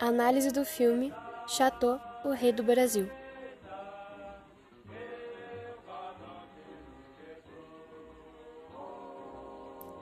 Análise 0.00 0.52
do 0.52 0.64
filme 0.64 1.12
Chateau, 1.48 2.00
o 2.24 2.30
Rei 2.30 2.52
do 2.52 2.62
Brasil. 2.62 3.10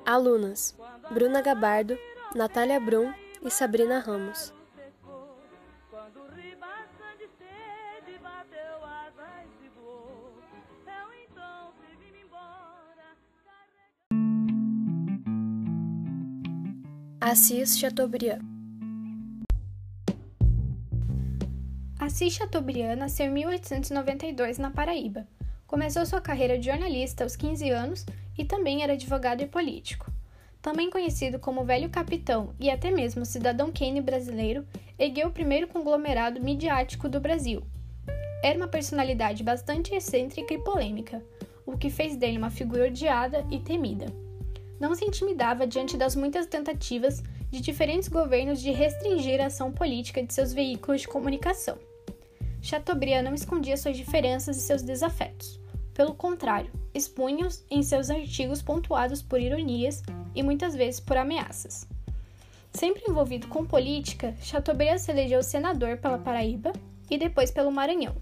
Alunas: 0.04 0.77
Bruna 1.11 1.40
Gabardo, 1.40 1.99
Natália 2.35 2.79
Brum 2.79 3.11
e 3.43 3.51
Sabrina 3.51 3.99
Ramos. 3.99 4.53
Assis 17.19 17.77
Chateaubriand 17.79 18.46
Assis 22.16 22.33
Chateaubriand 22.33 22.97
nasceu 22.97 23.27
em 23.27 23.30
1892 23.30 24.57
na 24.57 24.70
Paraíba. 24.70 25.29
Começou 25.66 26.07
sua 26.07 26.19
carreira 26.19 26.59
de 26.59 26.65
jornalista 26.65 27.24
aos 27.24 27.37
15 27.37 27.69
anos 27.69 28.07
e 28.38 28.43
também 28.43 28.83
era 28.83 28.95
advogado 28.95 29.43
e 29.43 29.47
político. 29.47 30.11
Também 30.62 30.88
conhecido 30.88 31.38
como 31.38 31.66
Velho 31.66 31.91
Capitão 31.91 32.55
e 32.59 32.71
até 32.71 32.91
mesmo 32.91 33.27
cidadão 33.27 33.71
Kane 33.71 34.01
brasileiro, 34.01 34.66
ergueu 34.98 35.29
o 35.29 35.30
primeiro 35.30 35.69
conglomerado 35.69 36.41
midiático 36.41 37.07
do 37.07 37.21
Brasil. 37.21 37.62
Era 38.43 38.57
uma 38.57 38.66
personalidade 38.66 39.43
bastante 39.43 39.95
excêntrica 39.95 40.55
e 40.55 40.65
polêmica, 40.65 41.23
o 41.66 41.77
que 41.77 41.91
fez 41.91 42.16
dele 42.16 42.38
uma 42.38 42.51
figura 42.51 42.87
odiada 42.87 43.46
e 43.51 43.59
temida. 43.59 44.07
Não 44.80 44.95
se 44.95 45.05
intimidava 45.05 45.66
diante 45.66 45.98
das 45.98 46.16
muitas 46.16 46.46
tentativas 46.46 47.23
de 47.51 47.60
diferentes 47.60 48.09
governos 48.09 48.62
de 48.62 48.71
restringir 48.71 49.38
a 49.38 49.48
ação 49.48 49.71
política 49.71 50.23
de 50.23 50.32
seus 50.32 50.54
veículos 50.54 51.02
de 51.02 51.09
comunicação. 51.09 51.76
Chateaubriand 52.67 53.23
não 53.23 53.33
escondia 53.33 53.77
suas 53.77 53.97
diferenças 53.97 54.57
e 54.57 54.61
seus 54.61 54.83
desafetos. 54.83 55.61
Pelo 55.95 56.17
contrário, 56.17 56.73
expunha-os 56.93 57.65
em 57.71 57.81
seus 57.81 58.11
artigos 58.11 58.61
pontuados 58.61 59.23
por 59.23 59.41
ironias 59.41 60.03
e 60.35 60.43
muitas 60.43 60.75
vezes 60.75 60.99
por 60.99 61.17
ameaças. 61.17 61.87
Sempre 62.73 63.05
envolvido 63.09 63.47
com 63.47 63.65
política, 63.65 64.34
Chateaubriand 64.42 64.98
se 64.98 65.12
elegeu 65.12 65.44
senador 65.44 65.98
pela 65.98 66.19
Paraíba 66.19 66.72
e 67.09 67.17
depois 67.17 67.53
pelo 67.53 67.70
Maranhão, 67.70 68.17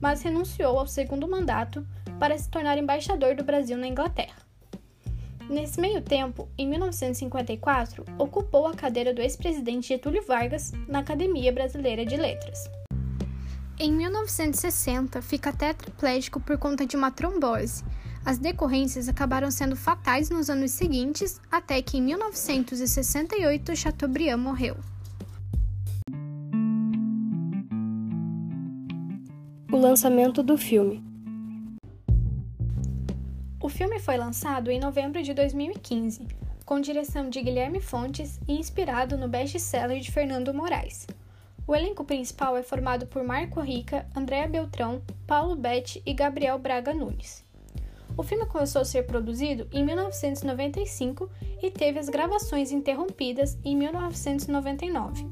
mas 0.00 0.22
renunciou 0.22 0.78
ao 0.78 0.86
segundo 0.86 1.26
mandato 1.26 1.84
para 2.20 2.38
se 2.38 2.48
tornar 2.48 2.78
embaixador 2.78 3.34
do 3.34 3.42
Brasil 3.42 3.76
na 3.76 3.88
Inglaterra. 3.88 4.46
Nesse 5.50 5.80
meio 5.80 6.00
tempo, 6.02 6.48
em 6.56 6.68
1954, 6.68 8.04
ocupou 8.16 8.68
a 8.68 8.74
cadeira 8.74 9.12
do 9.12 9.20
ex-presidente 9.20 9.88
Getúlio 9.88 10.24
Vargas 10.24 10.70
na 10.86 11.00
Academia 11.00 11.52
Brasileira 11.52 12.06
de 12.06 12.16
Letras. 12.16 12.77
Em 13.80 13.92
1960, 13.92 15.22
fica 15.22 15.52
tetraplégico 15.52 16.40
por 16.40 16.58
conta 16.58 16.84
de 16.84 16.96
uma 16.96 17.12
trombose. 17.12 17.84
As 18.24 18.36
decorrências 18.36 19.08
acabaram 19.08 19.52
sendo 19.52 19.76
fatais 19.76 20.28
nos 20.30 20.50
anos 20.50 20.72
seguintes, 20.72 21.40
até 21.48 21.80
que 21.80 21.96
em 21.96 22.02
1968 22.02 23.76
Chateaubriand 23.76 24.38
morreu. 24.38 24.76
O 29.70 29.76
lançamento 29.76 30.42
do 30.42 30.58
filme. 30.58 31.00
O 33.62 33.68
filme 33.68 34.00
foi 34.00 34.16
lançado 34.16 34.72
em 34.72 34.80
novembro 34.80 35.22
de 35.22 35.32
2015, 35.32 36.26
com 36.64 36.80
direção 36.80 37.30
de 37.30 37.40
Guilherme 37.40 37.80
Fontes 37.80 38.40
e 38.48 38.58
inspirado 38.58 39.16
no 39.16 39.28
best-seller 39.28 40.00
de 40.00 40.10
Fernando 40.10 40.52
Moraes. 40.52 41.06
O 41.68 41.76
elenco 41.76 42.02
principal 42.02 42.56
é 42.56 42.62
formado 42.62 43.06
por 43.06 43.22
Marco 43.22 43.60
Rica, 43.60 44.06
Andréa 44.16 44.48
Beltrão, 44.48 45.02
Paulo 45.26 45.54
Betti 45.54 46.02
e 46.06 46.14
Gabriel 46.14 46.58
Braga 46.58 46.94
Nunes. 46.94 47.44
O 48.16 48.22
filme 48.22 48.46
começou 48.46 48.80
a 48.80 48.86
ser 48.86 49.02
produzido 49.02 49.68
em 49.70 49.84
1995 49.84 51.30
e 51.62 51.70
teve 51.70 51.98
as 51.98 52.08
gravações 52.08 52.72
interrompidas 52.72 53.58
em 53.62 53.76
1999. 53.76 55.26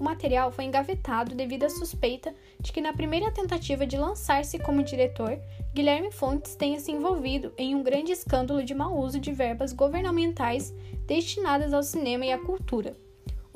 O 0.00 0.02
material 0.02 0.50
foi 0.50 0.64
engavetado 0.64 1.36
devido 1.36 1.62
à 1.62 1.70
suspeita 1.70 2.34
de 2.58 2.72
que, 2.72 2.80
na 2.80 2.92
primeira 2.92 3.30
tentativa 3.30 3.86
de 3.86 3.96
lançar-se 3.96 4.58
como 4.58 4.82
diretor, 4.82 5.38
Guilherme 5.72 6.10
Fontes 6.10 6.56
tenha 6.56 6.80
se 6.80 6.90
envolvido 6.90 7.52
em 7.56 7.76
um 7.76 7.84
grande 7.84 8.10
escândalo 8.10 8.64
de 8.64 8.74
mau 8.74 8.98
uso 8.98 9.20
de 9.20 9.30
verbas 9.30 9.72
governamentais 9.72 10.74
destinadas 11.06 11.72
ao 11.72 11.84
cinema 11.84 12.26
e 12.26 12.32
à 12.32 12.38
cultura 12.38 13.05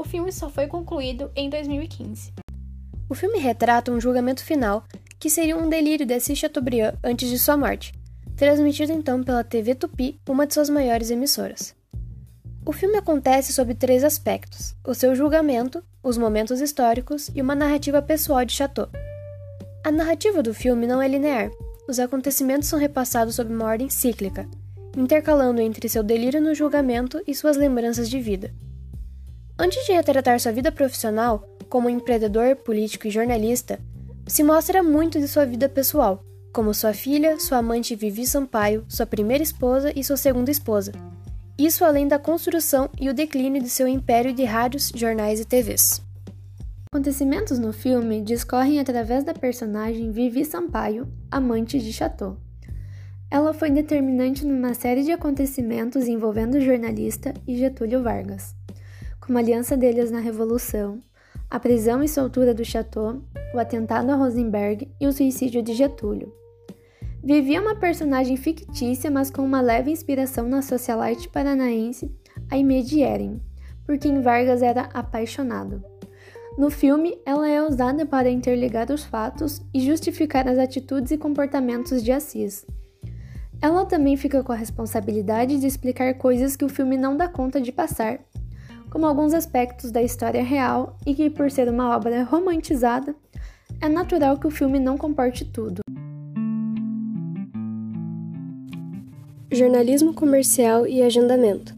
o 0.00 0.04
filme 0.04 0.32
só 0.32 0.48
foi 0.48 0.66
concluído 0.66 1.30
em 1.36 1.50
2015. 1.50 2.32
O 3.06 3.14
filme 3.14 3.38
retrata 3.38 3.92
um 3.92 4.00
julgamento 4.00 4.42
final 4.42 4.82
que 5.18 5.28
seria 5.28 5.54
um 5.54 5.68
delírio 5.68 6.06
de 6.06 6.14
Assis 6.14 6.38
Chateaubriand 6.38 6.94
antes 7.04 7.28
de 7.28 7.38
sua 7.38 7.54
morte, 7.54 7.92
transmitido 8.34 8.92
então 8.92 9.22
pela 9.22 9.44
TV 9.44 9.74
Tupi, 9.74 10.18
uma 10.26 10.46
de 10.46 10.54
suas 10.54 10.70
maiores 10.70 11.10
emissoras. 11.10 11.74
O 12.64 12.72
filme 12.72 12.96
acontece 12.96 13.52
sob 13.52 13.74
três 13.74 14.02
aspectos: 14.02 14.74
o 14.86 14.94
seu 14.94 15.14
julgamento, 15.14 15.84
os 16.02 16.16
momentos 16.16 16.62
históricos 16.62 17.30
e 17.34 17.42
uma 17.42 17.54
narrativa 17.54 18.00
pessoal 18.00 18.42
de 18.42 18.54
Chateau. 18.54 18.88
A 19.84 19.90
narrativa 19.90 20.42
do 20.42 20.54
filme 20.54 20.86
não 20.86 21.02
é 21.02 21.08
linear. 21.08 21.50
Os 21.86 21.98
acontecimentos 21.98 22.70
são 22.70 22.78
repassados 22.78 23.34
sob 23.34 23.52
uma 23.52 23.66
ordem 23.66 23.90
cíclica, 23.90 24.48
intercalando 24.96 25.60
entre 25.60 25.90
seu 25.90 26.02
delírio 26.02 26.40
no 26.40 26.54
julgamento 26.54 27.22
e 27.26 27.34
suas 27.34 27.58
lembranças 27.58 28.08
de 28.08 28.18
vida. 28.18 28.50
Antes 29.62 29.84
de 29.84 29.92
retratar 29.92 30.40
sua 30.40 30.52
vida 30.52 30.72
profissional, 30.72 31.46
como 31.68 31.90
empreendedor, 31.90 32.56
político 32.56 33.06
e 33.06 33.10
jornalista, 33.10 33.78
se 34.26 34.42
mostra 34.42 34.82
muito 34.82 35.20
de 35.20 35.28
sua 35.28 35.44
vida 35.44 35.68
pessoal, 35.68 36.24
como 36.50 36.72
sua 36.72 36.94
filha, 36.94 37.38
sua 37.38 37.58
amante 37.58 37.94
Vivi 37.94 38.26
Sampaio, 38.26 38.86
sua 38.88 39.04
primeira 39.04 39.44
esposa 39.44 39.92
e 39.94 40.02
sua 40.02 40.16
segunda 40.16 40.50
esposa. 40.50 40.92
Isso 41.58 41.84
além 41.84 42.08
da 42.08 42.18
construção 42.18 42.88
e 42.98 43.10
o 43.10 43.14
declínio 43.14 43.62
de 43.62 43.68
seu 43.68 43.86
império 43.86 44.32
de 44.32 44.44
rádios, 44.44 44.90
jornais 44.94 45.40
e 45.40 45.44
TVs. 45.44 46.00
Acontecimentos 46.90 47.58
no 47.58 47.70
filme 47.70 48.22
discorrem 48.22 48.80
através 48.80 49.24
da 49.24 49.34
personagem 49.34 50.10
Vivi 50.10 50.42
Sampaio, 50.42 51.06
amante 51.30 51.78
de 51.78 51.92
Chateau. 51.92 52.38
Ela 53.30 53.52
foi 53.52 53.70
determinante 53.70 54.42
numa 54.46 54.72
série 54.72 55.02
de 55.02 55.12
acontecimentos 55.12 56.08
envolvendo 56.08 56.54
o 56.54 56.60
jornalista 56.62 57.34
e 57.46 57.58
Getúlio 57.58 58.02
Vargas 58.02 58.58
como 59.30 59.38
a 59.38 59.42
aliança 59.42 59.76
deles 59.76 60.10
na 60.10 60.18
Revolução, 60.18 60.98
a 61.48 61.60
prisão 61.60 62.02
e 62.02 62.08
soltura 62.08 62.52
do 62.52 62.64
Chateau, 62.64 63.22
o 63.54 63.60
atentado 63.60 64.10
a 64.10 64.16
Rosenberg 64.16 64.90
e 65.00 65.06
o 65.06 65.12
suicídio 65.12 65.62
de 65.62 65.72
Getúlio. 65.72 66.34
Vivia 67.22 67.60
uma 67.60 67.76
personagem 67.76 68.36
fictícia, 68.36 69.08
mas 69.08 69.30
com 69.30 69.42
uma 69.42 69.60
leve 69.60 69.88
inspiração 69.88 70.48
na 70.48 70.62
socialite 70.62 71.28
paranaense 71.28 72.12
Aimee 72.50 73.04
Eren, 73.04 73.40
por 73.86 73.96
quem 73.98 74.20
Vargas 74.20 74.62
era 74.62 74.88
apaixonado. 74.92 75.80
No 76.58 76.68
filme, 76.68 77.16
ela 77.24 77.48
é 77.48 77.62
usada 77.62 78.04
para 78.04 78.28
interligar 78.28 78.90
os 78.90 79.04
fatos 79.04 79.62
e 79.72 79.78
justificar 79.78 80.48
as 80.48 80.58
atitudes 80.58 81.12
e 81.12 81.16
comportamentos 81.16 82.02
de 82.02 82.10
Assis. 82.10 82.66
Ela 83.62 83.84
também 83.84 84.16
fica 84.16 84.42
com 84.42 84.50
a 84.50 84.56
responsabilidade 84.56 85.60
de 85.60 85.68
explicar 85.68 86.14
coisas 86.14 86.56
que 86.56 86.64
o 86.64 86.68
filme 86.68 86.96
não 86.96 87.16
dá 87.16 87.28
conta 87.28 87.60
de 87.60 87.70
passar 87.70 88.18
como 88.90 89.06
alguns 89.06 89.32
aspectos 89.32 89.92
da 89.92 90.02
história 90.02 90.42
real 90.42 90.96
e 91.06 91.14
que, 91.14 91.30
por 91.30 91.50
ser 91.50 91.68
uma 91.68 91.96
obra 91.96 92.24
romantizada, 92.24 93.14
é 93.80 93.88
natural 93.88 94.36
que 94.36 94.48
o 94.48 94.50
filme 94.50 94.80
não 94.80 94.98
comporte 94.98 95.44
tudo. 95.44 95.80
Jornalismo 99.52 100.12
comercial 100.12 100.86
e 100.86 101.02
agendamento. 101.02 101.74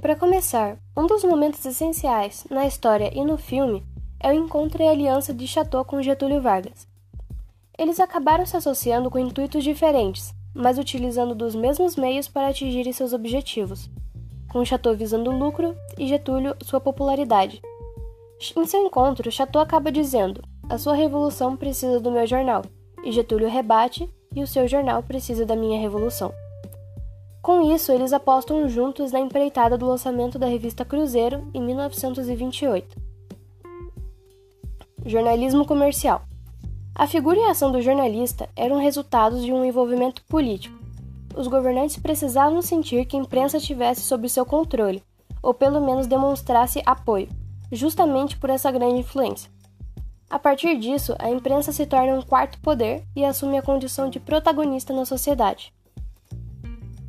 Para 0.00 0.16
começar, 0.16 0.78
um 0.96 1.06
dos 1.06 1.24
momentos 1.24 1.64
essenciais 1.64 2.46
na 2.50 2.66
história 2.66 3.10
e 3.14 3.24
no 3.24 3.36
filme 3.36 3.82
é 4.18 4.30
o 4.30 4.34
encontro 4.34 4.82
e 4.82 4.88
aliança 4.88 5.32
de 5.32 5.46
Chateau 5.46 5.84
com 5.84 6.02
Getúlio 6.02 6.42
Vargas. 6.42 6.86
Eles 7.78 7.98
acabaram 7.98 8.44
se 8.44 8.56
associando 8.56 9.10
com 9.10 9.18
intuitos 9.18 9.64
diferentes, 9.64 10.34
mas 10.54 10.78
utilizando 10.78 11.34
dos 11.34 11.54
mesmos 11.54 11.96
meios 11.96 12.28
para 12.28 12.48
atingirem 12.48 12.92
seus 12.92 13.12
objetivos 13.12 13.88
com 14.50 14.64
Chateau 14.64 14.94
visando 14.94 15.30
lucro 15.30 15.74
e 15.96 16.06
Getúlio 16.06 16.54
sua 16.62 16.80
popularidade. 16.80 17.62
Em 18.56 18.66
seu 18.66 18.84
encontro, 18.84 19.30
Chateau 19.30 19.62
acaba 19.62 19.92
dizendo: 19.92 20.42
A 20.68 20.76
sua 20.76 20.94
revolução 20.94 21.56
precisa 21.56 22.00
do 22.00 22.10
meu 22.10 22.26
jornal, 22.26 22.62
e 23.04 23.12
Getúlio 23.12 23.48
rebate: 23.48 24.08
E 24.34 24.42
o 24.42 24.46
seu 24.46 24.66
jornal 24.66 25.02
precisa 25.02 25.46
da 25.46 25.56
minha 25.56 25.80
revolução. 25.80 26.32
Com 27.42 27.72
isso, 27.72 27.90
eles 27.90 28.12
apostam 28.12 28.68
juntos 28.68 29.12
na 29.12 29.20
empreitada 29.20 29.78
do 29.78 29.86
lançamento 29.86 30.38
da 30.38 30.46
revista 30.46 30.84
Cruzeiro 30.84 31.48
em 31.54 31.62
1928. 31.62 33.00
Jornalismo 35.06 35.64
comercial. 35.64 36.22
A 36.94 37.06
figura 37.06 37.38
e 37.38 37.44
a 37.44 37.52
ação 37.52 37.72
do 37.72 37.80
jornalista 37.80 38.48
eram 38.54 38.78
resultados 38.78 39.42
de 39.42 39.52
um 39.52 39.64
envolvimento 39.64 40.22
político 40.24 40.79
os 41.34 41.46
governantes 41.46 41.96
precisavam 41.96 42.60
sentir 42.60 43.04
que 43.04 43.16
a 43.16 43.20
imprensa 43.20 43.58
tivesse 43.58 44.02
sob 44.02 44.28
seu 44.28 44.44
controle, 44.44 45.02
ou 45.42 45.54
pelo 45.54 45.80
menos 45.80 46.06
demonstrasse 46.06 46.82
apoio, 46.84 47.28
justamente 47.72 48.36
por 48.36 48.50
essa 48.50 48.70
grande 48.70 49.00
influência. 49.00 49.50
A 50.28 50.38
partir 50.38 50.78
disso, 50.78 51.14
a 51.18 51.28
imprensa 51.28 51.72
se 51.72 51.84
torna 51.86 52.14
um 52.14 52.22
quarto 52.22 52.60
poder 52.60 53.04
e 53.16 53.24
assume 53.24 53.58
a 53.58 53.62
condição 53.62 54.08
de 54.08 54.20
protagonista 54.20 54.92
na 54.92 55.04
sociedade. 55.04 55.72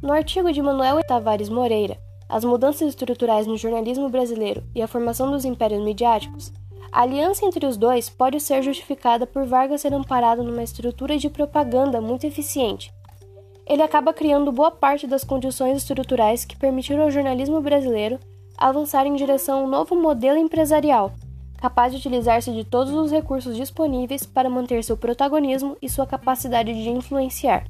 No 0.01 0.11
artigo 0.11 0.51
de 0.51 0.61
Manuel 0.61 1.03
Tavares 1.03 1.49
Moreira, 1.49 1.97
As 2.27 2.45
mudanças 2.45 2.87
estruturais 2.87 3.45
no 3.45 3.57
jornalismo 3.57 4.07
brasileiro 4.07 4.63
e 4.73 4.81
a 4.81 4.87
formação 4.87 5.29
dos 5.29 5.43
impérios 5.43 5.83
midiáticos, 5.83 6.53
a 6.89 7.01
aliança 7.01 7.45
entre 7.45 7.65
os 7.65 7.75
dois 7.75 8.09
pode 8.09 8.39
ser 8.39 8.63
justificada 8.63 9.27
por 9.27 9.45
Vargas 9.45 9.81
ser 9.81 9.93
amparado 9.93 10.41
numa 10.41 10.63
estrutura 10.63 11.17
de 11.17 11.29
propaganda 11.29 11.99
muito 11.99 12.25
eficiente. 12.25 12.93
Ele 13.71 13.81
acaba 13.81 14.13
criando 14.13 14.51
boa 14.51 14.69
parte 14.69 15.07
das 15.07 15.23
condições 15.23 15.77
estruturais 15.77 16.43
que 16.43 16.57
permitiram 16.57 17.03
ao 17.03 17.09
jornalismo 17.09 17.61
brasileiro 17.61 18.19
avançar 18.57 19.07
em 19.07 19.15
direção 19.15 19.59
a 19.59 19.63
um 19.63 19.67
novo 19.69 19.95
modelo 19.95 20.37
empresarial, 20.37 21.13
capaz 21.57 21.93
de 21.93 21.97
utilizar-se 21.97 22.51
de 22.51 22.65
todos 22.65 22.93
os 22.93 23.09
recursos 23.09 23.55
disponíveis 23.55 24.25
para 24.25 24.49
manter 24.49 24.83
seu 24.83 24.97
protagonismo 24.97 25.77
e 25.81 25.87
sua 25.87 26.05
capacidade 26.05 26.73
de 26.73 26.89
influenciar. 26.89 27.63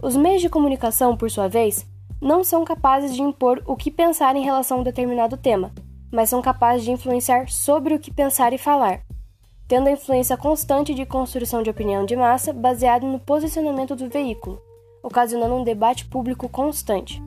Os 0.00 0.14
meios 0.14 0.40
de 0.40 0.48
comunicação, 0.48 1.16
por 1.16 1.28
sua 1.28 1.48
vez, 1.48 1.84
não 2.20 2.44
são 2.44 2.64
capazes 2.64 3.12
de 3.12 3.20
impor 3.20 3.60
o 3.66 3.74
que 3.74 3.90
pensar 3.90 4.36
em 4.36 4.44
relação 4.44 4.76
a 4.76 4.80
um 4.82 4.84
determinado 4.84 5.36
tema, 5.36 5.72
mas 6.12 6.30
são 6.30 6.40
capazes 6.40 6.84
de 6.84 6.92
influenciar 6.92 7.48
sobre 7.48 7.94
o 7.94 7.98
que 7.98 8.14
pensar 8.14 8.52
e 8.52 8.58
falar, 8.58 9.00
tendo 9.66 9.88
a 9.88 9.92
influência 9.92 10.36
constante 10.36 10.94
de 10.94 11.04
construção 11.04 11.64
de 11.64 11.70
opinião 11.70 12.06
de 12.06 12.14
massa 12.14 12.52
baseada 12.52 13.04
no 13.04 13.18
posicionamento 13.18 13.96
do 13.96 14.08
veículo, 14.08 14.62
ocasionando 15.06 15.54
um 15.54 15.62
debate 15.62 16.04
público 16.04 16.48
constante. 16.48 17.22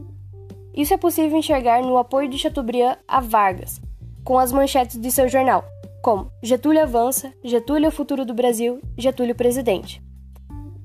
Isso 0.76 0.94
é 0.94 0.98
possível 0.98 1.38
enxergar 1.38 1.82
no 1.82 1.98
apoio 1.98 2.28
de 2.28 2.38
Chateaubriand 2.38 2.98
a 3.08 3.22
Vargas, 3.22 3.82
com 4.22 4.38
as 4.38 4.52
manchetes 4.52 5.00
de 5.00 5.10
seu 5.10 5.30
jornal, 5.30 5.64
como 6.02 6.30
Getúlio 6.44 6.84
avança, 6.84 7.34
Getúlio 7.42 7.86
é 7.86 7.88
o 7.88 7.92
futuro 7.92 8.26
do 8.26 8.34
Brasil, 8.34 8.82
Getúlio 8.98 9.34
presidente. 9.34 10.04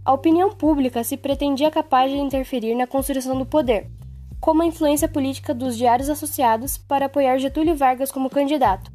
A 0.04 0.12
opinião 0.12 0.52
pública 0.52 1.02
se 1.02 1.16
pretendia 1.16 1.68
capaz 1.68 2.12
de 2.12 2.16
interferir 2.16 2.76
na 2.76 2.86
construção 2.86 3.36
do 3.36 3.44
poder, 3.44 3.90
como 4.40 4.62
a 4.62 4.66
influência 4.66 5.08
política 5.08 5.52
dos 5.52 5.76
diários 5.76 6.08
associados 6.08 6.78
para 6.78 7.06
apoiar 7.06 7.38
Getúlio 7.38 7.74
Vargas 7.74 8.12
como 8.12 8.30
candidato. 8.30 8.92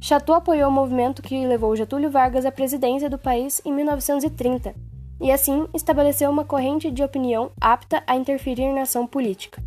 Chateau 0.00 0.36
apoiou 0.36 0.70
o 0.70 0.72
movimento 0.72 1.20
que 1.20 1.46
levou 1.46 1.76
Getúlio 1.76 2.10
Vargas 2.10 2.46
à 2.46 2.52
presidência 2.52 3.10
do 3.10 3.18
país 3.18 3.60
em 3.62 3.72
1930 3.72 4.74
e, 5.20 5.30
assim, 5.30 5.66
estabeleceu 5.74 6.30
uma 6.30 6.44
corrente 6.44 6.90
de 6.90 7.02
opinião 7.02 7.52
apta 7.60 8.02
a 8.06 8.16
interferir 8.16 8.72
na 8.72 8.82
ação 8.82 9.06
política. 9.06 9.62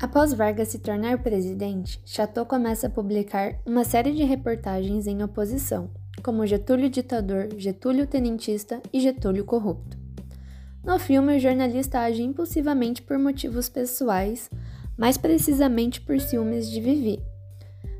Após 0.00 0.32
Vargas 0.32 0.68
se 0.68 0.78
tornar 0.78 1.22
presidente, 1.22 2.00
Chateau 2.04 2.46
começa 2.46 2.86
a 2.86 2.90
publicar 2.90 3.58
uma 3.66 3.82
série 3.82 4.12
de 4.12 4.22
reportagens 4.22 5.06
em 5.06 5.22
oposição, 5.22 5.90
como 6.22 6.46
Getúlio 6.46 6.88
ditador, 6.88 7.48
Getúlio 7.56 8.06
tenentista 8.06 8.80
e 8.92 9.00
Getúlio 9.00 9.44
corrupto. 9.44 9.98
No 10.84 10.98
filme, 10.98 11.36
o 11.36 11.40
jornalista 11.40 11.98
age 12.00 12.22
impulsivamente 12.22 13.02
por 13.02 13.18
motivos 13.18 13.68
pessoais, 13.68 14.48
mais 14.96 15.18
precisamente 15.18 16.00
por 16.00 16.20
ciúmes 16.20 16.70
de 16.70 16.80
Vivi. 16.80 17.20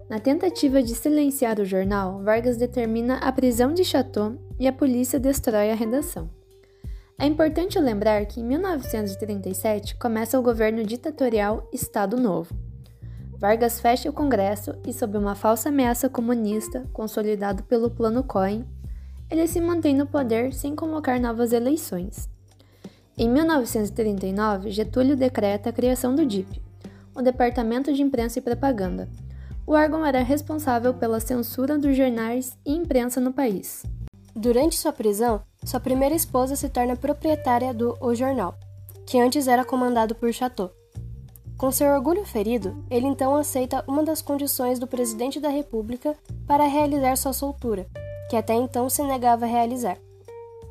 Na 0.08 0.18
tentativa 0.18 0.82
de 0.82 0.94
silenciar 0.94 1.60
o 1.60 1.66
jornal, 1.66 2.22
Vargas 2.22 2.56
determina 2.56 3.18
a 3.18 3.30
prisão 3.30 3.74
de 3.74 3.84
Chateau 3.84 4.38
e 4.58 4.66
a 4.66 4.72
polícia 4.72 5.20
destrói 5.20 5.70
a 5.70 5.74
redação. 5.74 6.30
É 7.18 7.26
importante 7.26 7.78
lembrar 7.78 8.24
que 8.24 8.40
em 8.40 8.44
1937 8.44 9.96
começa 9.96 10.38
o 10.38 10.42
governo 10.42 10.82
ditatorial 10.82 11.68
Estado 11.74 12.16
Novo. 12.16 12.54
Vargas 13.36 13.80
fecha 13.80 14.08
o 14.08 14.12
Congresso 14.12 14.74
e, 14.86 14.94
sob 14.94 15.18
uma 15.18 15.34
falsa 15.34 15.68
ameaça 15.68 16.08
comunista, 16.08 16.86
consolidado 16.92 17.62
pelo 17.64 17.90
Plano 17.90 18.24
Cohen, 18.24 18.64
ele 19.30 19.46
se 19.46 19.60
mantém 19.60 19.94
no 19.94 20.06
poder 20.06 20.54
sem 20.54 20.74
convocar 20.74 21.20
novas 21.20 21.52
eleições. 21.52 22.30
Em 23.16 23.28
1939, 23.28 24.70
Getúlio 24.70 25.16
decreta 25.16 25.68
a 25.68 25.72
criação 25.72 26.14
do 26.14 26.24
DIP, 26.24 26.62
o 27.14 27.20
Departamento 27.20 27.92
de 27.92 28.00
Imprensa 28.00 28.38
e 28.38 28.42
Propaganda. 28.42 29.06
O 29.68 29.74
órgão 29.74 30.06
era 30.06 30.22
responsável 30.22 30.94
pela 30.94 31.20
censura 31.20 31.76
dos 31.76 31.94
jornais 31.94 32.56
e 32.64 32.72
imprensa 32.72 33.20
no 33.20 33.34
país. 33.34 33.84
Durante 34.34 34.78
sua 34.78 34.94
prisão, 34.94 35.42
sua 35.62 35.78
primeira 35.78 36.14
esposa 36.14 36.56
se 36.56 36.70
torna 36.70 36.96
proprietária 36.96 37.74
do 37.74 37.94
O 38.00 38.14
Jornal, 38.14 38.54
que 39.04 39.20
antes 39.20 39.46
era 39.46 39.66
comandado 39.66 40.14
por 40.14 40.32
Chateau. 40.32 40.70
Com 41.58 41.70
seu 41.70 41.92
orgulho 41.92 42.24
ferido, 42.24 42.82
ele 42.88 43.06
então 43.06 43.36
aceita 43.36 43.84
uma 43.86 44.02
das 44.02 44.22
condições 44.22 44.78
do 44.78 44.86
presidente 44.86 45.38
da 45.38 45.50
República 45.50 46.16
para 46.46 46.64
realizar 46.64 47.14
sua 47.16 47.34
soltura, 47.34 47.86
que 48.30 48.36
até 48.36 48.54
então 48.54 48.88
se 48.88 49.02
negava 49.02 49.44
a 49.44 49.48
realizar, 49.48 49.98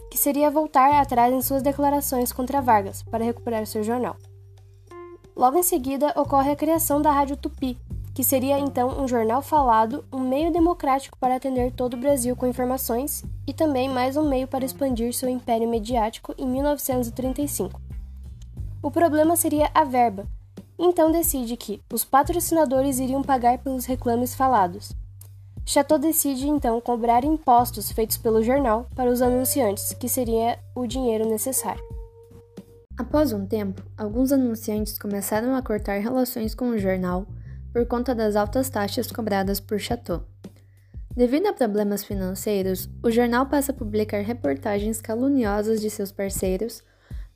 que 0.10 0.18
seria 0.18 0.50
voltar 0.50 1.00
atrás 1.00 1.32
em 1.32 1.42
suas 1.44 1.62
declarações 1.62 2.34
contra 2.34 2.64
Vargas 2.64 3.04
para 3.04 3.24
recuperar 3.24 3.68
seu 3.68 3.84
jornal. 3.84 4.18
Logo 5.36 5.56
em 5.56 5.62
seguida, 5.62 6.12
ocorre 6.20 6.50
a 6.50 6.56
criação 6.56 7.00
da 7.00 7.12
Rádio 7.12 7.38
Tupi, 7.38 7.78
que 8.18 8.24
seria 8.24 8.58
então 8.58 9.00
um 9.00 9.08
jornal 9.08 9.44
falado, 9.44 10.04
um 10.12 10.22
meio 10.22 10.52
democrático 10.52 11.16
para 11.20 11.36
atender 11.36 11.72
todo 11.72 11.94
o 11.94 12.00
Brasil 12.00 12.36
com 12.36 12.48
informações 12.48 13.24
e 13.46 13.54
também 13.54 13.88
mais 13.88 14.18
um 14.18 14.28
meio 14.28 14.48
para 14.48 14.66
expandir 14.66 15.14
seu 15.14 15.30
império 15.30 15.70
mediático 15.70 16.34
em 16.36 16.48
1935. 16.48 17.80
O 18.82 18.90
problema 18.90 19.36
seria 19.36 19.70
a 19.72 19.84
verba, 19.84 20.26
então 20.80 21.12
decide 21.12 21.56
que 21.56 21.80
os 21.94 22.04
patrocinadores 22.04 22.98
iriam 22.98 23.22
pagar 23.22 23.60
pelos 23.60 23.86
reclames 23.86 24.34
falados. 24.34 24.94
Chateau 25.64 26.00
decide 26.00 26.48
então 26.48 26.82
cobrar 26.82 27.24
impostos 27.24 27.92
feitos 27.92 28.18
pelo 28.18 28.42
jornal 28.42 28.88
para 28.96 29.12
os 29.12 29.22
anunciantes, 29.22 29.94
que 29.94 30.10
seria 30.10 30.58
o 30.74 30.88
dinheiro 30.88 31.30
necessário. 31.30 31.84
Após 32.98 33.32
um 33.32 33.46
tempo, 33.46 33.84
alguns 33.96 34.32
anunciantes 34.32 34.98
começaram 34.98 35.56
a 35.56 35.62
cortar 35.62 36.00
relações 36.00 36.56
com 36.56 36.70
o 36.70 36.80
jornal 36.80 37.28
por 37.78 37.86
conta 37.86 38.16
das 38.16 38.36
altas 38.36 38.72
taxas 38.72 39.12
cobradas 39.12 39.60
por 39.60 39.80
Chateau. 39.80 40.24
Devido 41.16 41.46
a 41.46 41.54
problemas 41.54 42.04
financeiros, 42.04 42.90
o 43.04 43.12
jornal 43.12 43.46
passa 43.46 43.72
a 43.72 43.76
publicar 43.76 44.24
reportagens 44.24 45.00
caluniosas 45.00 45.80
de 45.80 45.88
seus 45.92 46.12
parceiros 46.12 46.84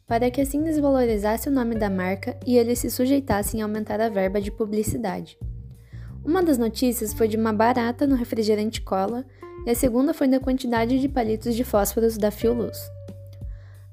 para 0.08 0.32
que 0.32 0.42
assim 0.42 0.64
desvalorizasse 0.64 1.48
o 1.48 1.52
nome 1.52 1.76
da 1.76 1.92
marca 1.92 2.40
e 2.44 2.58
eles 2.58 2.80
se 2.80 2.90
sujeitassem 2.90 3.62
a 3.62 3.66
aumentar 3.66 4.02
a 4.02 4.10
verba 4.10 4.42
de 4.42 4.50
publicidade. 4.50 5.38
Uma 6.26 6.42
das 6.42 6.58
notícias 6.58 7.14
foi 7.14 7.28
de 7.28 7.38
uma 7.38 7.54
barata 7.54 8.08
no 8.08 8.16
refrigerante 8.16 8.82
cola 8.82 9.24
e 9.68 9.70
a 9.70 9.76
segunda 9.76 10.12
foi 10.12 10.28
da 10.28 10.40
quantidade 10.40 11.00
de 11.00 11.08
palitos 11.08 11.54
de 11.54 11.64
fósforos 11.64 12.18
da 12.18 12.32
Fioluz. 12.32 12.80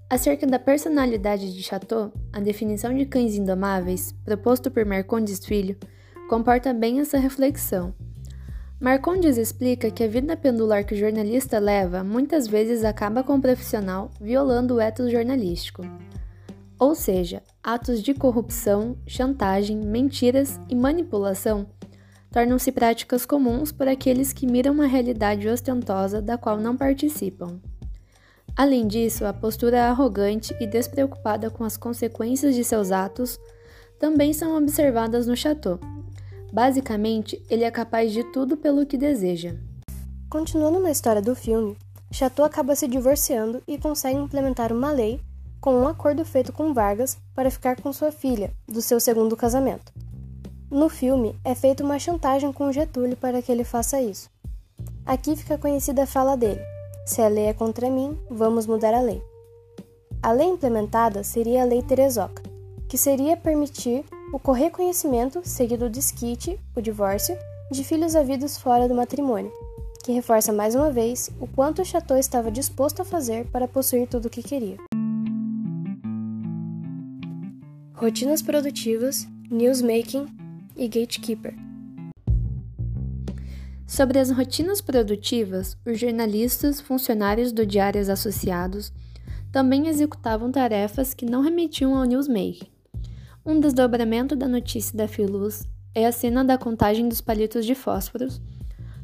Acerca 0.08 0.46
da 0.46 0.58
personalidade 0.58 1.52
de 1.52 1.62
Chateau, 1.62 2.10
a 2.32 2.40
definição 2.40 2.96
de 2.96 3.04
cães 3.04 3.36
indomáveis, 3.36 4.14
proposto 4.24 4.70
por 4.70 4.86
Marcondes 4.86 5.44
Filho, 5.44 5.76
comporta 6.28 6.74
bem 6.74 7.00
essa 7.00 7.18
reflexão. 7.18 7.94
Marcondes 8.78 9.38
explica 9.38 9.90
que 9.90 10.04
a 10.04 10.08
vida 10.08 10.36
pendular 10.36 10.84
que 10.84 10.94
o 10.94 10.96
jornalista 10.96 11.58
leva 11.58 12.04
muitas 12.04 12.46
vezes 12.46 12.84
acaba 12.84 13.24
com 13.24 13.36
o 13.36 13.40
profissional 13.40 14.10
violando 14.20 14.74
o 14.74 14.80
ethos 14.80 15.10
jornalístico. 15.10 15.82
Ou 16.78 16.94
seja, 16.94 17.42
atos 17.60 18.00
de 18.00 18.14
corrupção, 18.14 18.96
chantagem, 19.04 19.78
mentiras 19.78 20.60
e 20.68 20.76
manipulação 20.76 21.66
tornam-se 22.30 22.70
práticas 22.70 23.24
comuns 23.24 23.72
por 23.72 23.88
aqueles 23.88 24.32
que 24.32 24.46
miram 24.46 24.74
uma 24.74 24.86
realidade 24.86 25.48
ostentosa 25.48 26.22
da 26.22 26.36
qual 26.36 26.58
não 26.58 26.76
participam. 26.76 27.58
Além 28.54 28.86
disso, 28.86 29.24
a 29.24 29.32
postura 29.32 29.84
arrogante 29.84 30.54
e 30.60 30.66
despreocupada 30.66 31.50
com 31.50 31.64
as 31.64 31.76
consequências 31.76 32.54
de 32.54 32.62
seus 32.62 32.92
atos 32.92 33.40
também 33.98 34.32
são 34.32 34.56
observadas 34.56 35.26
no 35.26 35.36
Chateau, 35.36 35.80
Basicamente, 36.52 37.42
ele 37.50 37.64
é 37.64 37.70
capaz 37.70 38.12
de 38.12 38.24
tudo 38.24 38.56
pelo 38.56 38.86
que 38.86 38.96
deseja. 38.96 39.54
Continuando 40.30 40.80
na 40.80 40.90
história 40.90 41.20
do 41.20 41.34
filme, 41.34 41.76
Chateau 42.10 42.44
acaba 42.44 42.74
se 42.74 42.88
divorciando 42.88 43.62
e 43.66 43.76
consegue 43.78 44.18
implementar 44.18 44.72
uma 44.72 44.90
lei 44.90 45.20
com 45.60 45.74
um 45.74 45.86
acordo 45.86 46.24
feito 46.24 46.52
com 46.52 46.72
Vargas 46.72 47.18
para 47.34 47.50
ficar 47.50 47.80
com 47.80 47.92
sua 47.92 48.10
filha, 48.10 48.52
do 48.66 48.80
seu 48.80 48.98
segundo 48.98 49.36
casamento. 49.36 49.92
No 50.70 50.88
filme, 50.88 51.34
é 51.44 51.54
feita 51.54 51.82
uma 51.82 51.98
chantagem 51.98 52.52
com 52.52 52.72
Getúlio 52.72 53.16
para 53.16 53.42
que 53.42 53.50
ele 53.50 53.64
faça 53.64 54.00
isso. 54.00 54.30
Aqui 55.04 55.34
fica 55.34 55.58
conhecida 55.58 56.02
a 56.02 56.06
fala 56.06 56.36
dele: 56.36 56.60
Se 57.06 57.22
a 57.22 57.28
lei 57.28 57.46
é 57.46 57.54
contra 57.54 57.90
mim, 57.90 58.18
vamos 58.30 58.66
mudar 58.66 58.94
a 58.94 59.00
lei. 59.00 59.22
A 60.22 60.32
lei 60.32 60.46
implementada 60.46 61.22
seria 61.22 61.62
a 61.62 61.64
Lei 61.64 61.82
Terezoca, 61.82 62.42
que 62.88 62.98
seria 62.98 63.36
permitir 63.36 64.04
o 64.32 64.38
correconhecimento, 64.38 65.40
seguido 65.42 65.88
do 65.88 65.98
esquite, 65.98 66.60
o 66.76 66.80
divórcio, 66.80 67.36
de 67.70 67.82
filhos 67.82 68.14
havidos 68.14 68.58
fora 68.58 68.86
do 68.86 68.94
matrimônio, 68.94 69.52
que 70.04 70.12
reforça 70.12 70.52
mais 70.52 70.74
uma 70.74 70.90
vez 70.90 71.30
o 71.40 71.46
quanto 71.46 71.82
o 71.82 71.84
Chateau 71.84 72.18
estava 72.18 72.50
disposto 72.50 73.00
a 73.00 73.04
fazer 73.04 73.46
para 73.46 73.68
possuir 73.68 74.06
tudo 74.06 74.26
o 74.26 74.30
que 74.30 74.42
queria. 74.42 74.76
Rotinas 77.94 78.42
produtivas 78.42 79.26
Newsmaking 79.50 80.26
e 80.76 80.86
Gatekeeper. 80.86 81.54
Sobre 83.86 84.18
as 84.18 84.30
rotinas 84.30 84.82
produtivas, 84.82 85.76
os 85.86 85.98
jornalistas, 85.98 86.80
funcionários 86.80 87.50
do 87.50 87.64
Diários 87.64 88.10
Associados, 88.10 88.92
também 89.50 89.88
executavam 89.88 90.52
tarefas 90.52 91.14
que 91.14 91.24
não 91.24 91.40
remetiam 91.40 91.96
ao 91.96 92.04
newsmaking. 92.04 92.77
Um 93.48 93.60
desdobramento 93.60 94.36
da 94.36 94.46
notícia 94.46 94.94
da 94.94 95.08
Filuz 95.08 95.66
é 95.94 96.04
a 96.04 96.12
cena 96.12 96.44
da 96.44 96.58
contagem 96.58 97.08
dos 97.08 97.22
palitos 97.22 97.64
de 97.64 97.74
fósforos, 97.74 98.42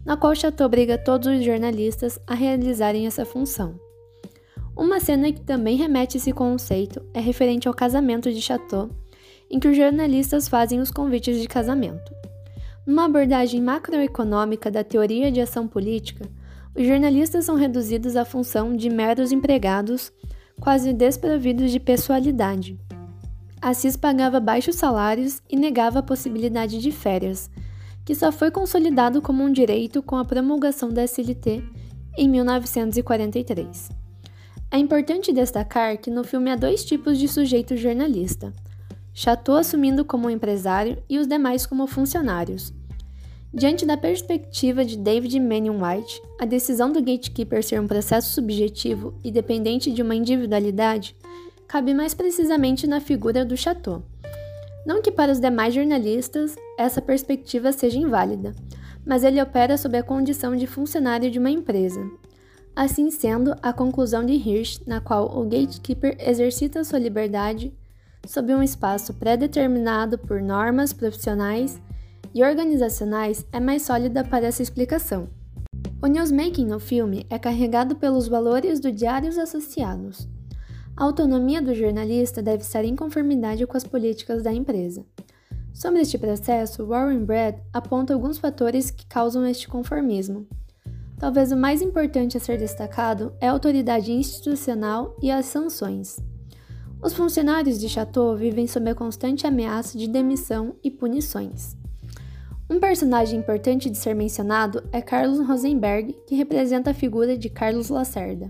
na 0.04 0.18
qual 0.18 0.34
Chateau 0.34 0.66
obriga 0.66 0.98
todos 0.98 1.26
os 1.28 1.42
jornalistas 1.42 2.18
a 2.26 2.34
realizarem 2.34 3.06
essa 3.06 3.24
função. 3.24 3.80
Uma 4.76 5.00
cena 5.00 5.32
que 5.32 5.40
também 5.40 5.78
remete 5.78 6.18
a 6.18 6.20
esse 6.20 6.30
conceito 6.30 7.00
é 7.14 7.20
referente 7.20 7.66
ao 7.66 7.72
casamento 7.72 8.30
de 8.30 8.42
Chateau, 8.42 8.90
em 9.50 9.58
que 9.58 9.66
os 9.66 9.74
jornalistas 9.78 10.46
fazem 10.46 10.78
os 10.78 10.90
convites 10.90 11.40
de 11.40 11.48
casamento. 11.48 12.12
Numa 12.86 13.06
abordagem 13.06 13.62
macroeconômica 13.62 14.70
da 14.70 14.84
teoria 14.84 15.32
de 15.32 15.40
ação 15.40 15.66
política, 15.66 16.28
os 16.76 16.86
jornalistas 16.86 17.46
são 17.46 17.54
reduzidos 17.54 18.14
à 18.14 18.26
função 18.26 18.76
de 18.76 18.90
meros 18.90 19.32
empregados, 19.32 20.12
quase 20.60 20.92
desprovidos 20.92 21.72
de 21.72 21.80
pessoalidade. 21.80 22.78
Assis 23.64 23.96
pagava 23.96 24.40
baixos 24.40 24.76
salários 24.76 25.40
e 25.48 25.56
negava 25.56 26.00
a 26.00 26.02
possibilidade 26.02 26.82
de 26.82 26.92
férias, 26.92 27.50
que 28.04 28.14
só 28.14 28.30
foi 28.30 28.50
consolidado 28.50 29.22
como 29.22 29.42
um 29.42 29.50
direito 29.50 30.02
com 30.02 30.16
a 30.16 30.24
promulgação 30.24 30.90
da 30.90 31.02
SLT 31.02 31.64
em 32.18 32.28
1943. 32.28 33.88
É 34.70 34.76
importante 34.76 35.32
destacar 35.32 35.96
que 35.96 36.10
no 36.10 36.22
filme 36.22 36.50
há 36.50 36.56
dois 36.56 36.84
tipos 36.84 37.16
de 37.16 37.26
sujeito 37.26 37.74
jornalista: 37.74 38.52
Chateau 39.14 39.56
assumindo 39.56 40.04
como 40.04 40.28
empresário 40.28 41.02
e 41.08 41.18
os 41.18 41.26
demais 41.26 41.64
como 41.64 41.86
funcionários. 41.86 42.70
Diante 43.50 43.86
da 43.86 43.96
perspectiva 43.96 44.84
de 44.84 44.98
David 44.98 45.40
Manning 45.40 45.80
White, 45.80 46.20
a 46.38 46.44
decisão 46.44 46.92
do 46.92 47.00
gatekeeper 47.00 47.64
ser 47.64 47.80
um 47.80 47.86
processo 47.86 48.30
subjetivo 48.34 49.14
e 49.24 49.30
dependente 49.30 49.90
de 49.90 50.02
uma 50.02 50.14
individualidade 50.14 51.16
cabe 51.74 51.92
mais 51.92 52.14
precisamente 52.14 52.86
na 52.86 53.00
figura 53.00 53.44
do 53.44 53.56
Chateau. 53.56 54.04
Não 54.86 55.02
que 55.02 55.10
para 55.10 55.32
os 55.32 55.40
demais 55.40 55.74
jornalistas 55.74 56.54
essa 56.78 57.02
perspectiva 57.02 57.72
seja 57.72 57.98
inválida, 57.98 58.54
mas 59.04 59.24
ele 59.24 59.42
opera 59.42 59.76
sob 59.76 59.98
a 59.98 60.02
condição 60.04 60.54
de 60.54 60.68
funcionário 60.68 61.28
de 61.32 61.40
uma 61.40 61.50
empresa. 61.50 62.08
Assim 62.76 63.10
sendo, 63.10 63.56
a 63.60 63.72
conclusão 63.72 64.24
de 64.24 64.34
Hirsch, 64.34 64.82
na 64.86 65.00
qual 65.00 65.36
o 65.36 65.42
gatekeeper 65.42 66.16
exercita 66.20 66.84
sua 66.84 67.00
liberdade 67.00 67.74
sob 68.24 68.54
um 68.54 68.62
espaço 68.62 69.12
pré-determinado 69.12 70.16
por 70.16 70.40
normas 70.40 70.92
profissionais 70.92 71.82
e 72.32 72.44
organizacionais, 72.44 73.44
é 73.52 73.58
mais 73.58 73.82
sólida 73.82 74.22
para 74.22 74.46
essa 74.46 74.62
explicação. 74.62 75.28
O 76.00 76.06
newsmaking 76.06 76.66
no 76.66 76.78
filme 76.78 77.26
é 77.28 77.36
carregado 77.36 77.96
pelos 77.96 78.28
valores 78.28 78.78
do 78.78 78.92
Diários 78.92 79.38
Associados. 79.38 80.32
A 80.96 81.02
autonomia 81.02 81.60
do 81.60 81.74
jornalista 81.74 82.40
deve 82.40 82.62
estar 82.62 82.84
em 82.84 82.94
conformidade 82.94 83.66
com 83.66 83.76
as 83.76 83.82
políticas 83.82 84.44
da 84.44 84.52
empresa. 84.52 85.04
Sobre 85.72 86.00
este 86.00 86.16
processo, 86.16 86.86
Warren 86.86 87.24
Brad 87.24 87.56
aponta 87.72 88.14
alguns 88.14 88.38
fatores 88.38 88.92
que 88.92 89.04
causam 89.06 89.44
este 89.44 89.66
conformismo. 89.66 90.46
Talvez 91.18 91.50
o 91.50 91.56
mais 91.56 91.82
importante 91.82 92.36
a 92.36 92.40
ser 92.40 92.58
destacado 92.58 93.32
é 93.40 93.48
a 93.48 93.50
autoridade 93.50 94.12
institucional 94.12 95.16
e 95.20 95.32
as 95.32 95.46
sanções. 95.46 96.16
Os 97.02 97.12
funcionários 97.12 97.80
de 97.80 97.88
Chateau 97.88 98.36
vivem 98.36 98.68
sob 98.68 98.88
a 98.88 98.94
constante 98.94 99.48
ameaça 99.48 99.98
de 99.98 100.06
demissão 100.06 100.76
e 100.82 100.92
punições. 100.92 101.76
Um 102.70 102.78
personagem 102.78 103.40
importante 103.40 103.90
de 103.90 103.98
ser 103.98 104.14
mencionado 104.14 104.82
é 104.92 105.02
Carlos 105.02 105.44
Rosenberg, 105.44 106.14
que 106.26 106.36
representa 106.36 106.92
a 106.92 106.94
figura 106.94 107.36
de 107.36 107.48
Carlos 107.48 107.88
Lacerda. 107.88 108.48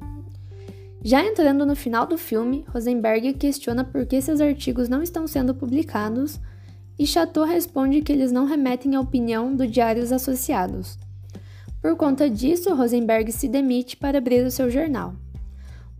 Já 1.07 1.23
entrando 1.23 1.67
no 1.67 1.77
final 1.77 2.07
do 2.07 2.17
filme, 2.17 2.65
Rosenberg 2.67 3.35
questiona 3.35 3.85
por 3.85 4.07
que 4.07 4.23
seus 4.23 4.41
artigos 4.41 4.89
não 4.89 5.03
estão 5.03 5.27
sendo 5.27 5.55
publicados 5.55 6.41
e 6.99 7.07
Chateau 7.07 7.45
responde 7.45 8.01
que 8.01 8.11
eles 8.11 8.33
não 8.33 8.47
remetem 8.47 8.97
à 8.97 9.01
opinião 9.01 9.55
do 9.55 9.67
Diários 9.67 10.11
Associados. 10.11 10.99
Por 11.83 11.95
conta 11.95 12.31
disso, 12.31 12.75
Rosenberg 12.75 13.31
se 13.33 13.49
demite 13.49 13.99
para 13.99 14.17
abrir 14.17 14.47
o 14.47 14.51
seu 14.51 14.71
jornal. 14.71 15.15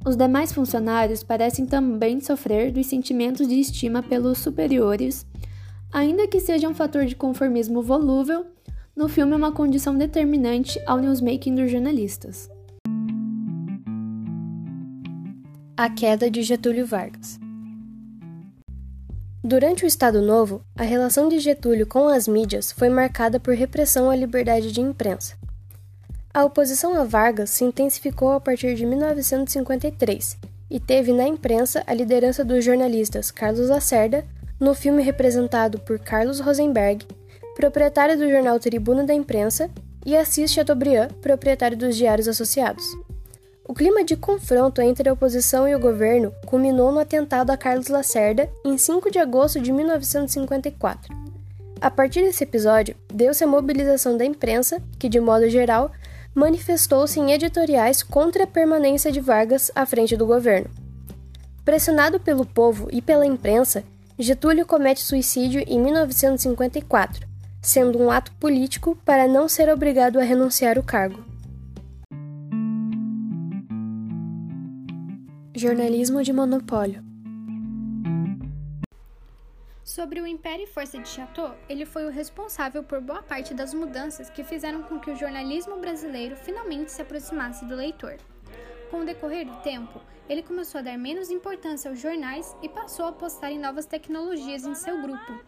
Os 0.07 0.17
demais 0.17 0.55
funcionários 0.55 1.23
parecem 1.23 1.67
também 1.67 2.19
sofrer 2.19 2.73
dos 2.73 2.87
sentimentos 2.87 3.47
de 3.47 3.61
estima 3.61 4.03
pelos 4.03 4.39
superiores, 4.39 5.27
ainda 5.93 6.27
que 6.27 6.41
seja 6.41 6.67
um 6.67 6.75
fator 6.75 7.05
de 7.05 7.15
conformismo 7.15 7.83
volúvel, 7.83 8.47
no 8.97 9.07
filme 9.07 9.35
é 9.35 9.37
uma 9.37 9.53
condição 9.53 9.99
determinante 9.99 10.81
ao 10.87 10.99
newsmaking 10.99 11.57
dos 11.57 11.71
jornalistas. 11.71 12.54
A 15.77 15.91
queda 15.91 16.31
de 16.31 16.41
Getúlio 16.41 16.87
Vargas. 16.87 17.37
Durante 19.43 19.85
o 19.85 19.89
Estado 19.89 20.23
Novo, 20.23 20.63
a 20.77 20.85
relação 20.85 21.29
de 21.29 21.41
Getúlio 21.41 21.85
com 21.85 22.07
as 22.07 22.29
mídias 22.29 22.71
foi 22.71 22.89
marcada 22.89 23.41
por 23.41 23.55
repressão 23.55 24.09
à 24.09 24.15
liberdade 24.15 24.71
de 24.71 24.81
imprensa. 24.81 25.35
A 26.33 26.45
oposição 26.45 26.95
a 26.95 27.03
Vargas 27.03 27.51
se 27.51 27.65
intensificou 27.65 28.31
a 28.31 28.41
partir 28.41 28.77
de 28.77 28.87
1953 28.87 30.39
e 30.71 30.79
teve 30.79 31.13
na 31.13 31.27
imprensa 31.27 31.83
a 31.89 31.93
liderança 31.93 32.45
dos 32.45 32.65
jornalistas 32.65 33.33
Carlos 33.33 33.69
Lacerda, 33.69 34.25
no 34.61 34.77
filme 34.77 35.03
representado 35.03 35.81
por 35.81 35.99
Carlos 35.99 36.39
Rosenberg, 36.39 37.05
proprietário 37.57 38.17
do 38.17 38.31
jornal 38.31 38.61
Tribuna 38.61 39.03
da 39.03 39.13
Imprensa, 39.13 39.69
e 40.07 40.17
Assis 40.17 40.53
Chateaubriand, 40.53 41.09
proprietário 41.21 41.77
dos 41.77 41.97
Diários 41.97 42.29
Associados. 42.29 42.85
O 43.67 43.73
clima 43.73 44.05
de 44.05 44.15
confronto 44.15 44.83
entre 44.83 45.09
a 45.09 45.13
oposição 45.15 45.67
e 45.67 45.75
o 45.75 45.81
governo 45.81 46.35
culminou 46.45 46.93
no 46.93 46.99
atentado 46.99 47.51
a 47.51 47.57
Carlos 47.57 47.89
Lacerda 47.89 48.51
em 48.63 48.77
5 48.77 49.11
de 49.11 49.19
agosto 49.19 49.59
de 49.59 49.73
1954. 49.73 51.15
A 51.81 51.91
partir 51.91 52.21
desse 52.21 52.45
episódio, 52.45 52.95
deu-se 53.13 53.43
a 53.43 53.47
mobilização 53.47 54.19
da 54.19 54.25
imprensa, 54.25 54.83
que, 54.99 55.09
de 55.09 55.19
modo 55.19 55.49
geral, 55.49 55.91
manifestou-se 56.35 57.19
em 57.19 57.33
editoriais 57.33 58.03
contra 58.03 58.45
a 58.45 58.47
permanência 58.47 59.11
de 59.11 59.21
Vargas 59.21 59.71
à 59.75 59.87
frente 59.87 60.15
do 60.15 60.27
governo. 60.27 60.69
Pressionado 61.65 62.21
pelo 62.21 62.45
povo 62.45 62.89
e 62.93 63.01
pela 63.01 63.25
imprensa, 63.25 63.83
Getúlio 64.19 64.67
comete 64.67 65.01
suicídio 65.01 65.65
em 65.67 65.81
1954, 65.81 67.27
sendo 67.63 67.99
um 67.99 68.11
ato 68.11 68.31
político 68.33 68.95
para 69.07 69.27
não 69.27 69.49
ser 69.49 69.71
obrigado 69.71 70.21
a 70.21 70.23
renunciar 70.23 70.79
o 70.79 70.83
cargo. 70.83 71.34
Jornalismo 75.57 76.21
de 76.21 76.33
monopólio. 76.33 77.01
Sobre 79.85 80.21
o 80.21 80.27
império 80.27 80.65
e 80.65 80.67
força 80.67 80.99
de 80.99 81.09
Chateau, 81.09 81.55
ele 81.69 81.87
foi 81.87 82.05
o 82.05 82.11
responsável 82.11 82.83
por 82.83 83.01
boa 83.01 83.23
parte 83.23 83.55
das 83.55 83.73
mudanças 83.73 84.29
que 84.29 84.43
fizeram 84.43 84.83
com 84.83 84.99
que 84.99 85.13
o 85.13 85.17
jornalismo 85.17 85.77
brasileiro 85.77 86.35
finalmente 86.35 86.91
se 86.91 87.01
aproximasse 87.01 87.65
do 87.67 87.77
leitor. 87.77 88.17
Com 88.91 89.03
o 89.03 89.05
decorrer 89.05 89.47
do 89.47 89.55
tempo, 89.63 90.01
ele 90.29 90.43
começou 90.43 90.81
a 90.81 90.83
dar 90.83 90.99
menos 90.99 91.31
importância 91.31 91.89
aos 91.89 92.01
jornais 92.01 92.57
e 92.61 92.69
passou 92.69 93.07
a 93.07 93.11
apostar 93.11 93.53
em 93.53 93.59
novas 93.61 93.87
tecnologias 93.87 94.67
em 94.67 94.75
seu 94.75 95.01
grupo. 95.01 95.39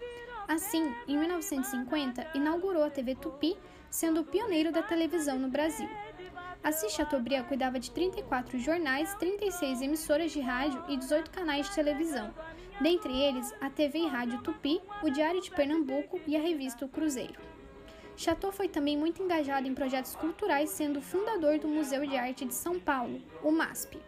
Assim, 0.47 0.95
em 1.09 1.19
1950, 1.19 2.29
inaugurou 2.33 2.85
a 2.85 2.91
TV 2.91 3.17
Tupi, 3.17 3.59
sendo 3.91 4.21
o 4.21 4.25
pioneiro 4.25 4.71
da 4.71 4.85
televisão 4.85 5.37
no 5.37 5.49
Brasil. 5.49 5.89
Assis 6.67 6.95
Chateaubriand 6.95 7.45
cuidava 7.45 7.79
de 7.79 7.93
34 7.93 8.59
jornais, 8.59 9.15
36 9.15 9.83
emissoras 9.83 10.33
de 10.33 10.41
rádio 10.41 10.83
e 10.89 10.97
18 10.97 11.31
canais 11.31 11.69
de 11.69 11.75
televisão, 11.77 12.35
dentre 12.81 13.17
eles 13.17 13.55
a 13.61 13.71
TV 13.71 14.01
e 14.01 14.09
Rádio 14.09 14.43
Tupi, 14.43 14.83
o 15.01 15.09
Diário 15.09 15.41
de 15.41 15.49
Pernambuco 15.49 16.19
e 16.27 16.37
a 16.37 16.41
revista 16.41 16.85
O 16.85 16.89
Cruzeiro. 16.89 17.41
Chateau 18.17 18.51
foi 18.51 18.67
também 18.67 18.99
muito 18.99 19.23
engajado 19.23 19.69
em 19.69 19.75
projetos 19.77 20.17
culturais, 20.17 20.71
sendo 20.71 21.01
fundador 21.01 21.61
do 21.61 21.69
Museu 21.69 22.05
de 22.05 22.17
Arte 22.17 22.45
de 22.45 22.55
São 22.55 22.81
Paulo, 22.81 23.23
o 23.45 23.53
MASP. 23.53 24.03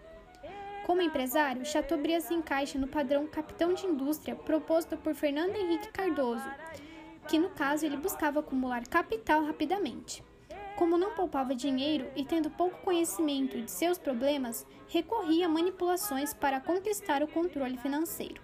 Como 0.84 1.00
empresário, 1.00 1.64
Chateaubriand 1.64 2.22
se 2.22 2.34
encaixa 2.34 2.76
no 2.76 2.88
padrão 2.88 3.28
capitão 3.28 3.72
de 3.72 3.86
indústria 3.86 4.34
proposto 4.34 4.96
por 4.96 5.14
Fernando 5.14 5.54
Henrique 5.54 5.92
Cardoso, 5.92 6.50
que 7.28 7.38
no 7.38 7.50
caso 7.50 7.86
ele 7.86 7.96
buscava 7.96 8.40
acumular 8.40 8.84
capital 8.88 9.44
rapidamente. 9.44 10.26
Como 10.78 10.96
não 10.96 11.10
poupava 11.10 11.56
dinheiro 11.56 12.06
e 12.14 12.24
tendo 12.24 12.50
pouco 12.50 12.80
conhecimento 12.82 13.60
de 13.60 13.68
seus 13.68 13.98
problemas, 13.98 14.64
recorria 14.86 15.46
a 15.46 15.48
manipulações 15.48 16.32
para 16.32 16.60
conquistar 16.60 17.20
o 17.20 17.26
controle 17.26 17.76
financeiro. 17.76 18.40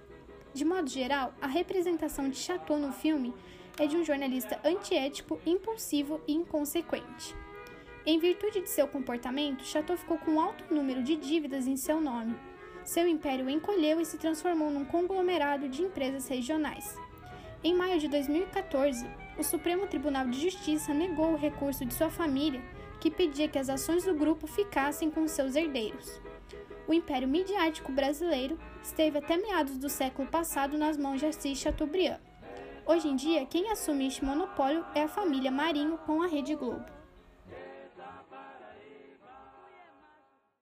De 0.53 0.64
modo 0.64 0.91
geral, 0.91 1.33
a 1.41 1.47
representação 1.47 2.29
de 2.29 2.37
Chateau 2.37 2.76
no 2.76 2.93
filme 2.93 3.33
é 3.79 3.87
de 3.87 3.97
um 3.97 4.05
jornalista 4.05 4.59
antiético, 4.64 5.41
impulsivo 5.47 6.21
e 6.26 6.33
inconsequente. 6.33 7.37
Em 8.05 8.19
virtude 8.19 8.62
de 8.62 8.69
seu 8.69 8.88
comportamento, 8.88 9.64
Chateau 9.64 9.97
ficou 9.97 10.19
com 10.19 10.33
um 10.33 10.41
alto 10.41 10.75
número 10.75 11.05
de 11.05 11.14
dívidas 11.14 11.69
em 11.69 11.76
seu 11.76 12.00
nome. 12.00 12.35
Seu 12.85 13.07
império 13.07 13.49
encolheu 13.49 14.00
e 14.00 14.05
se 14.05 14.19
transformou 14.19 14.73
num 14.73 14.85
conglomerado 14.85 15.69
de 15.69 15.83
empresas 15.83 16.26
regionais. 16.26 16.99
Em 17.66 17.73
maio 17.73 17.99
de 17.99 18.09
2014, 18.09 19.06
o 19.38 19.42
Supremo 19.42 19.87
Tribunal 19.87 20.28
de 20.28 20.38
Justiça 20.38 20.92
negou 20.92 21.33
o 21.33 21.37
recurso 21.37 21.83
de 21.87 21.94
sua 21.94 22.11
família, 22.11 22.61
que 23.00 23.11
pedia 23.11 23.49
que 23.49 23.59
as 23.59 23.71
ações 23.71 24.04
do 24.04 24.12
grupo 24.12 24.47
ficassem 24.47 25.11
com 25.11 25.26
seus 25.26 25.56
herdeiros. 25.56 26.21
O 26.87 26.92
império 26.92 27.26
midiático 27.26 27.90
brasileiro 27.90 28.59
esteve 28.83 29.16
até 29.16 29.38
meados 29.38 29.78
do 29.78 29.88
século 29.88 30.28
passado 30.28 30.76
nas 30.76 30.99
mãos 30.99 31.21
de 31.21 31.25
Assis 31.25 31.59
Chateaubriand. 31.59 32.21
Hoje 32.85 33.09
em 33.09 33.16
dia, 33.16 33.47
quem 33.47 33.71
assume 33.71 34.09
este 34.09 34.23
monopólio 34.23 34.85
é 34.94 35.04
a 35.04 35.09
família 35.09 35.50
Marinho 35.50 35.97
com 35.97 36.21
a 36.21 36.26
Rede 36.26 36.54
Globo. 36.54 36.85